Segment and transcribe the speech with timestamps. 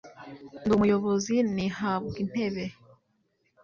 [0.63, 2.65] Ndi umuyobozi ntihabwa intebe